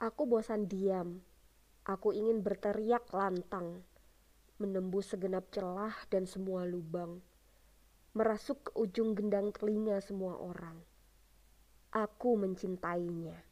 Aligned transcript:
Aku 0.00 0.24
bosan 0.24 0.64
diam. 0.64 1.20
Aku 1.84 2.16
ingin 2.16 2.40
berteriak 2.40 3.04
lantang, 3.12 3.84
menembus 4.56 5.12
segenap 5.12 5.52
celah 5.52 5.92
dan 6.08 6.24
semua 6.24 6.64
lubang, 6.64 7.20
merasuk 8.16 8.64
ke 8.64 8.70
ujung 8.80 9.12
gendang 9.12 9.52
telinga 9.52 10.00
semua 10.00 10.40
orang. 10.40 10.80
Aku 11.92 12.40
mencintainya. 12.40 13.44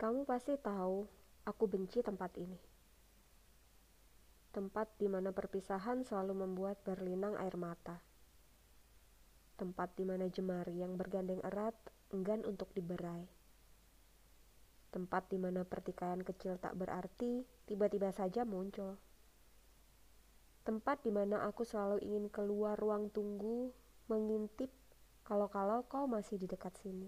Kamu 0.00 0.24
pasti 0.24 0.56
tahu, 0.56 1.04
aku 1.44 1.64
benci 1.68 2.00
tempat 2.00 2.32
ini. 2.40 2.56
Tempat 4.56 4.96
di 4.96 5.04
mana 5.04 5.36
perpisahan 5.36 6.00
selalu 6.00 6.48
membuat 6.48 6.80
berlinang 6.80 7.36
air 7.36 7.60
mata. 7.60 8.00
Tempat 9.60 10.00
di 10.00 10.08
mana 10.08 10.32
jemari 10.32 10.80
yang 10.80 10.96
bergandeng 10.96 11.44
erat 11.44 11.76
enggan 12.08 12.40
untuk 12.48 12.72
diberai. 12.72 13.39
Tempat 14.90 15.30
di 15.30 15.38
mana 15.38 15.62
pertikaian 15.62 16.18
kecil 16.18 16.58
tak 16.58 16.74
berarti 16.74 17.46
tiba-tiba 17.70 18.10
saja 18.10 18.42
muncul. 18.42 18.98
Tempat 20.66 21.06
di 21.06 21.14
mana 21.14 21.46
aku 21.46 21.62
selalu 21.62 22.02
ingin 22.02 22.26
keluar 22.26 22.74
ruang 22.74 23.06
tunggu, 23.14 23.70
mengintip 24.10 24.68
kalau-kalau 25.22 25.86
kau 25.86 26.10
masih 26.10 26.42
di 26.42 26.50
dekat 26.50 26.74
sini. 26.82 27.06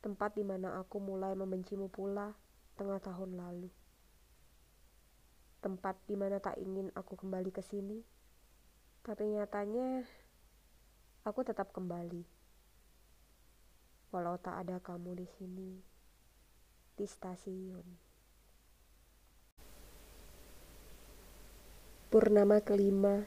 Tempat 0.00 0.32
di 0.32 0.44
mana 0.48 0.80
aku 0.80 0.96
mulai 0.96 1.36
membencimu 1.36 1.92
pula 1.92 2.32
tengah 2.80 2.96
tahun 3.04 3.36
lalu. 3.36 3.68
Tempat 5.60 6.00
di 6.08 6.16
mana 6.16 6.40
tak 6.40 6.56
ingin 6.56 6.88
aku 6.96 7.20
kembali 7.20 7.52
ke 7.52 7.60
sini, 7.60 8.00
tapi 9.04 9.28
nyatanya 9.28 10.08
aku 11.28 11.44
tetap 11.44 11.68
kembali. 11.76 12.39
Walau 14.10 14.34
tak 14.42 14.66
ada 14.66 14.82
kamu 14.82 15.22
di 15.22 15.26
sini, 15.38 15.70
di 16.98 17.06
stasiun. 17.06 17.86
Purnama 22.10 22.58
kelima. 22.58 23.22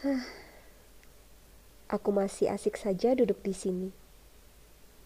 Hah. 0.00 0.24
Aku 1.92 2.16
masih 2.16 2.48
asik 2.48 2.80
saja 2.80 3.12
duduk 3.12 3.44
di 3.44 3.52
sini. 3.52 3.92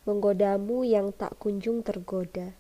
Menggodamu 0.07 0.87
yang 0.87 1.11
tak 1.11 1.35
kunjung 1.35 1.83
tergoda. 1.83 2.55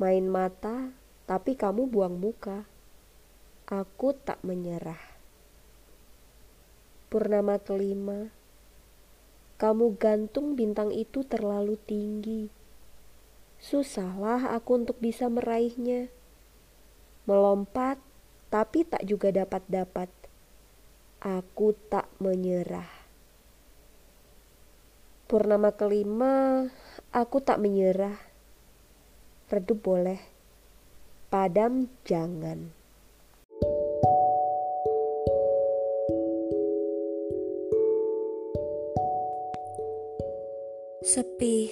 Main 0.00 0.32
mata, 0.32 0.96
tapi 1.28 1.60
kamu 1.60 1.92
buang 1.92 2.16
muka. 2.16 2.64
Aku 3.68 4.16
tak 4.16 4.40
menyerah. 4.40 5.20
Purnama 7.12 7.60
kelima. 7.60 8.35
Kamu 9.56 9.96
gantung 9.96 10.52
bintang 10.52 10.92
itu 10.92 11.24
terlalu 11.24 11.80
tinggi. 11.88 12.52
Susahlah 13.56 14.52
aku 14.52 14.84
untuk 14.84 15.00
bisa 15.00 15.32
meraihnya. 15.32 16.12
Melompat, 17.24 17.96
tapi 18.52 18.84
tak 18.84 19.08
juga 19.08 19.32
dapat-dapat. 19.32 20.12
Aku 21.24 21.72
tak 21.88 22.04
menyerah. 22.20 22.88
Purnama 25.26 25.72
kelima, 25.72 26.68
aku 27.10 27.40
tak 27.40 27.58
menyerah. 27.58 28.20
Redup 29.48 29.82
boleh, 29.82 30.20
padam 31.32 31.90
jangan. 32.04 32.70
Sepi. 41.06 41.70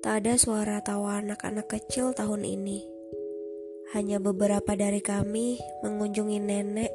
Tak 0.00 0.24
ada 0.24 0.40
suara 0.40 0.80
tawa 0.80 1.20
anak-anak 1.20 1.68
kecil 1.68 2.16
tahun 2.16 2.40
ini. 2.40 2.80
Hanya 3.92 4.24
beberapa 4.24 4.72
dari 4.72 5.04
kami 5.04 5.60
mengunjungi 5.84 6.40
nenek 6.40 6.88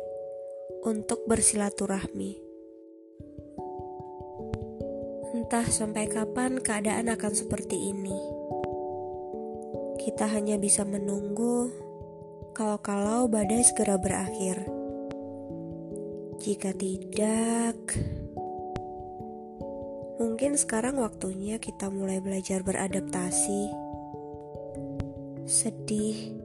untuk 0.81 1.30
bersilaturahmi. 1.30 2.41
Entah 5.38 5.69
sampai 5.69 6.09
kapan 6.09 6.58
keadaan 6.58 7.14
akan 7.14 7.34
seperti 7.38 7.94
ini. 7.94 8.18
Kita 10.02 10.25
hanya 10.25 10.58
bisa 10.58 10.90
menunggu 10.90 11.69
kalau-kalau 12.58 13.30
badai 13.30 13.62
segera 13.62 14.02
berakhir. 14.02 14.66
Jika 16.41 16.74
tidak, 16.74 17.78
Mungkin 20.19 20.59
sekarang 20.59 21.00
waktunya 21.00 21.63
kita 21.63 21.88
mulai 21.88 22.19
belajar 22.19 22.59
beradaptasi. 22.59 23.72
Sedih, 25.47 26.35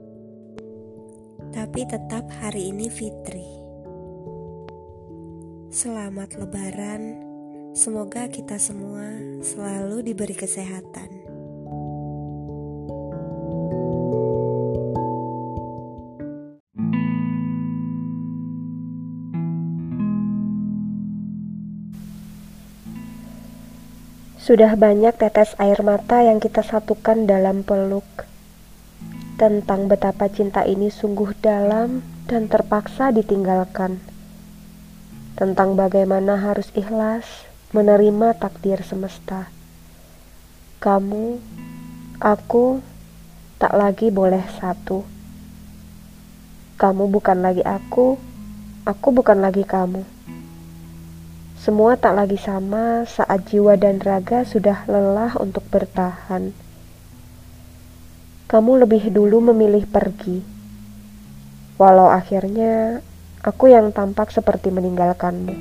tapi 1.51 1.83
tetap 1.83 2.23
hari 2.39 2.71
ini 2.71 2.87
Fitri. 2.87 3.43
Selamat 5.75 6.39
Lebaran, 6.39 7.19
semoga 7.75 8.31
kita 8.31 8.55
semua 8.55 9.11
selalu 9.43 10.07
diberi 10.07 10.39
kesehatan. 10.39 11.14
Sudah 24.45 24.77
banyak 24.77 25.17
tetes 25.17 25.57
air 25.57 25.81
mata 25.81 26.21
yang 26.21 26.37
kita 26.37 26.61
satukan 26.61 27.25
dalam 27.25 27.65
peluk. 27.65 28.05
Tentang 29.41 29.89
betapa 29.89 30.29
cinta 30.29 30.61
ini 30.61 30.93
sungguh 30.93 31.33
dalam 31.41 32.05
dan 32.29 32.45
terpaksa 32.45 33.09
ditinggalkan. 33.09 33.97
Tentang 35.33 35.73
bagaimana 35.73 36.37
harus 36.37 36.69
ikhlas 36.77 37.25
menerima 37.73 38.37
takdir 38.37 38.85
semesta. 38.85 39.49
Kamu, 40.77 41.41
aku, 42.21 42.85
tak 43.57 43.73
lagi 43.73 44.13
boleh 44.13 44.45
satu. 44.61 45.01
Kamu 46.77 47.09
bukan 47.09 47.41
lagi 47.41 47.65
aku, 47.65 48.13
aku 48.85 49.07
bukan 49.09 49.41
lagi 49.41 49.65
kamu. 49.65 50.05
Semua 51.65 51.97
tak 51.97 52.13
lagi 52.13 52.37
sama 52.37 53.09
saat 53.09 53.49
jiwa 53.49 53.73
dan 53.73 53.97
raga 53.97 54.45
sudah 54.45 54.85
lelah 54.85 55.33
untuk 55.41 55.65
bertahan. 55.73 56.53
Kamu 58.45 58.85
lebih 58.85 59.09
dulu 59.09 59.49
memilih 59.49 59.89
pergi, 59.89 60.45
walau 61.81 62.05
akhirnya 62.05 63.01
aku 63.41 63.73
yang 63.73 63.89
tampak 63.89 64.29
seperti 64.29 64.69
meninggalkanmu. 64.69 65.57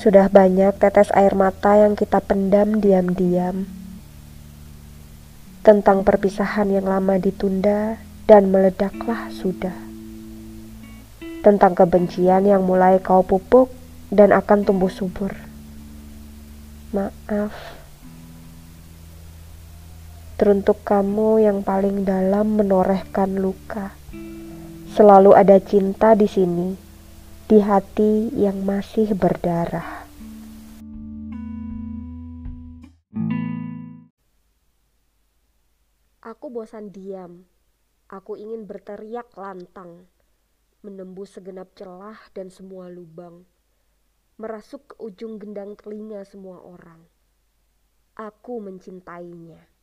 Sudah 0.00 0.32
banyak 0.32 0.80
tetes 0.80 1.12
air 1.12 1.36
mata 1.36 1.76
yang 1.76 2.00
kita 2.00 2.24
pendam 2.24 2.80
diam-diam 2.80 3.68
tentang 5.60 6.00
perpisahan 6.00 6.72
yang 6.72 6.88
lama 6.88 7.20
ditunda 7.20 8.00
dan 8.24 8.48
meledaklah 8.48 9.28
sudah 9.28 9.85
tentang 11.46 11.78
kebencian 11.78 12.42
yang 12.42 12.66
mulai 12.66 12.98
kau 12.98 13.22
pupuk 13.22 13.70
dan 14.10 14.34
akan 14.34 14.66
tumbuh 14.66 14.90
subur. 14.90 15.30
Maaf. 16.90 17.54
Teruntuk 20.34 20.82
kamu 20.82 21.46
yang 21.46 21.62
paling 21.62 22.02
dalam 22.02 22.58
menorehkan 22.58 23.38
luka. 23.38 23.94
Selalu 24.98 25.38
ada 25.38 25.62
cinta 25.62 26.18
di 26.18 26.26
sini, 26.26 26.74
di 27.46 27.62
hati 27.62 28.34
yang 28.34 28.66
masih 28.66 29.14
berdarah. 29.14 30.02
Aku 36.26 36.50
bosan 36.50 36.90
diam. 36.90 37.46
Aku 38.10 38.34
ingin 38.34 38.66
berteriak 38.66 39.30
lantang 39.38 40.10
menembus 40.86 41.34
segenap 41.34 41.74
celah 41.74 42.14
dan 42.30 42.46
semua 42.46 42.86
lubang, 42.86 43.42
merasuk 44.38 44.94
ke 44.94 44.94
ujung 45.02 45.42
gendang 45.42 45.74
telinga 45.74 46.22
semua 46.22 46.62
orang. 46.62 47.02
Aku 48.14 48.62
mencintainya. 48.62 49.75